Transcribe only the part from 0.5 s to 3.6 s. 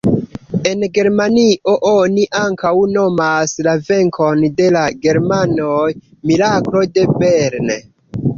En Germanio oni ankaŭ nomas